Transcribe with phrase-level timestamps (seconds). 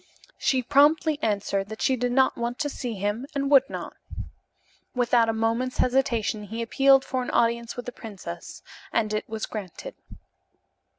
[0.39, 3.93] She promptly answered that she did not want to see him and would not.
[4.95, 9.45] Without a moment's hesitation he appealed for an audience with the princess, and it was
[9.45, 9.93] granted.